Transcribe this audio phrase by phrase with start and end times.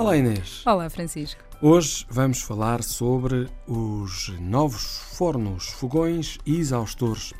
[0.00, 0.62] Olá Inês.
[0.64, 1.42] Olá Francisco.
[1.60, 7.34] Hoje vamos falar sobre os novos fornos, fogões e exaustores.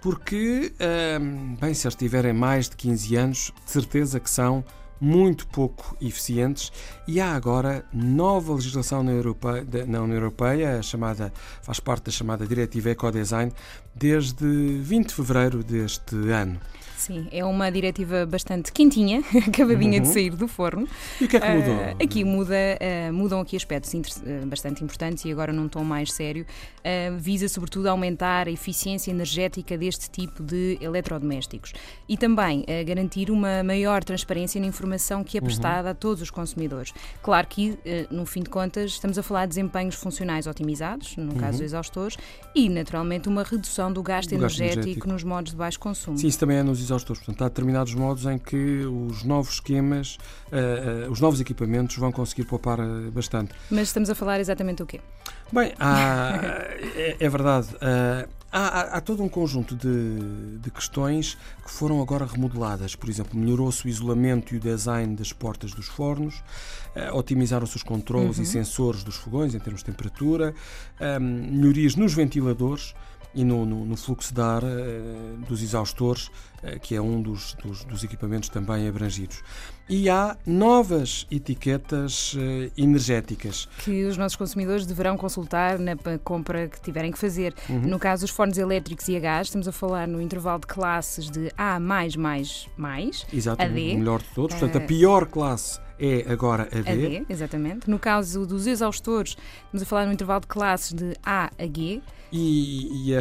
[0.00, 0.72] Porque,
[1.20, 4.64] hum, bem, se eles tiverem mais de 15 anos, de certeza que são
[5.00, 6.72] muito pouco eficientes
[7.06, 11.32] e há agora nova legislação na, Europeia, na União Europeia, chamada,
[11.62, 13.52] faz parte da chamada Diretiva Ecodesign,
[13.94, 14.46] desde
[14.80, 16.60] 20 de fevereiro deste ano.
[16.96, 20.02] Sim, é uma diretiva bastante quentinha, acabadinha uhum.
[20.02, 20.88] de sair do forno.
[21.20, 21.74] E o que é que mudou?
[21.74, 26.12] Uh, aqui muda, uh, mudam aqui aspectos uh, bastante importantes e agora num tom mais
[26.12, 26.46] sério.
[27.18, 31.72] visa sobretudo aumentar a eficiência energética deste tipo de eletrodomésticos
[32.08, 34.85] e também garantir uma maior transparência na informação
[35.24, 35.46] que é uhum.
[35.46, 35.90] prestada uhum.
[35.90, 36.92] a todos os consumidores.
[37.22, 37.78] Claro que,
[38.10, 41.50] no fim de contas, estamos a falar de desempenhos funcionais otimizados, no caso uhum.
[41.52, 42.16] dos exaustores,
[42.54, 46.18] e naturalmente uma redução do gasto, do energético, gasto energético nos modos de baixo consumo.
[46.18, 47.22] Sim, isso também é nos exaustores.
[47.22, 50.18] Portanto, há determinados modos em que os novos esquemas,
[50.52, 53.52] uh, uh, os novos equipamentos vão conseguir poupar uh, bastante.
[53.70, 55.00] Mas estamos a falar exatamente o quê?
[55.52, 56.36] Bem, há,
[56.96, 57.68] é, é, verdade.
[58.58, 62.94] Há, há, há, todo um conjunto de, de, questões que foram agora remodeladas.
[62.94, 66.42] Por exemplo, melhorou-se o isolamento e o design das portas dos fornos,
[67.12, 68.44] otimizaram-se os controles uhum.
[68.44, 70.54] e sensores dos fogões em termos de temperatura,
[71.20, 72.94] melhorias nos ventiladores
[73.36, 76.30] e no, no, no fluxo de ar uh, dos exaustores, uh,
[76.80, 79.42] que é um dos, dos, dos, equipamentos também abrangidos.
[79.88, 82.38] E há novas etiquetas uh,
[82.76, 83.68] energéticas.
[83.78, 87.54] Que os nossos consumidores deverão consultar na compra que tiverem que fazer.
[87.68, 87.80] Uhum.
[87.82, 91.30] No caso dos fornos elétricos e a gás, estamos a falar no intervalo de classes
[91.30, 93.26] de A, mais, mais, mais.
[93.32, 93.94] Exato, a D.
[93.94, 94.56] o melhor de todos.
[94.56, 96.90] Portanto, a pior classe é agora a D.
[96.90, 97.88] A D, exatamente.
[97.88, 102.02] No caso dos exaustores, estamos a falar no intervalo de classes de A a G
[102.32, 103.20] e, e a,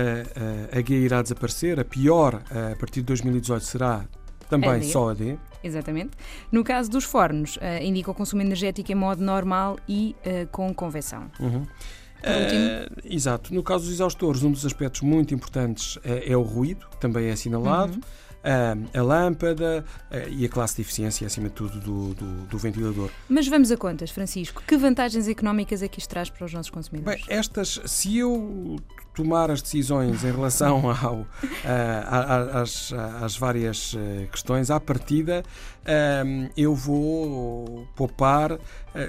[0.75, 1.79] a, a G irá desaparecer.
[1.79, 4.05] A pior, a partir de 2018, será
[4.50, 5.38] também a só a D.
[5.64, 6.12] Exatamente.
[6.51, 10.73] No caso dos fornos, uh, indica o consumo energético em modo normal e uh, com
[10.73, 11.29] convecção.
[11.40, 11.63] Uhum.
[11.63, 13.53] Uh, exato.
[13.53, 17.28] No caso dos exaustores, um dos aspectos muito importantes é, é o ruído, que também
[17.28, 17.94] é assinalado.
[17.94, 19.84] Uhum a, a lâmpada
[20.29, 23.09] e a classe de eficiência, acima de tudo, do, do, do, ventilador.
[23.28, 24.62] Mas vamos a contas, Francisco.
[24.67, 27.25] Que vantagens económicas é que isto traz para os nossos consumidores?
[27.25, 28.78] Bem, estas, se eu
[29.16, 31.26] tomar as decisões em relação ao,
[32.53, 35.44] às, às, várias eh, questões, à partida,
[35.86, 38.59] ehm, eu vou poupar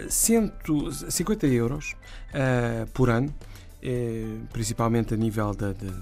[0.09, 1.95] 150 eh, euros
[2.33, 3.35] eh, por ano
[4.53, 5.93] principalmente a nível de, de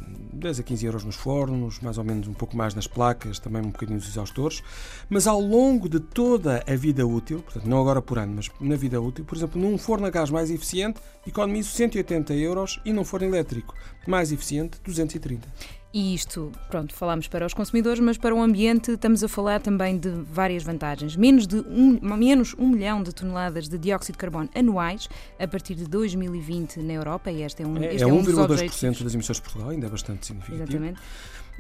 [0.45, 3.63] 10 a 15 euros nos fornos, mais ou menos um pouco mais nas placas, também
[3.63, 4.63] um bocadinho nos exaustores,
[5.09, 8.77] mas ao longo de toda a vida útil, portanto não agora por ano, mas na
[8.77, 13.05] vida útil, por exemplo, num forno a gás mais eficiente, economizo 180 euros e num
[13.05, 13.75] forno elétrico
[14.07, 15.49] mais eficiente, 230.
[15.95, 19.97] E isto, pronto, falamos para os consumidores, mas para o ambiente estamos a falar também
[19.97, 21.15] de várias vantagens.
[21.15, 25.77] Menos de um, menos um milhão de toneladas de dióxido de carbono anuais a partir
[25.77, 29.15] de 2020 na Europa, e este é um, é, este é, é um 1,2% das
[29.15, 30.65] emissões de Portugal, ainda é bastante significativo.
[30.65, 31.01] Exatamente.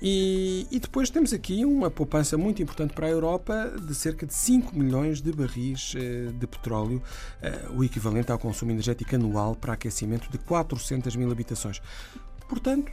[0.03, 4.35] E, e, depois temos aqui uma poupança muito importante para a Europa de cerca de
[4.35, 7.01] 5 milhões de barris eh, de petróleo,
[7.41, 11.81] eh, o equivalente ao consumo energético anual para aquecimento de 400 mil habitações.
[12.49, 12.91] Portanto,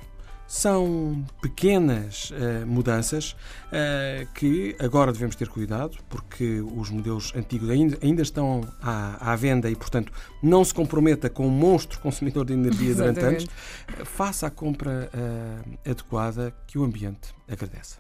[0.52, 7.98] são pequenas uh, mudanças uh, que agora devemos ter cuidado, porque os modelos antigos ainda,
[8.04, 10.12] ainda estão à, à, venda e, portanto,
[10.44, 13.48] não se comprometa com um monstro consumidor de energia durante anos.
[14.04, 17.96] Faça a compra uh, adequada que o ambiente agradece.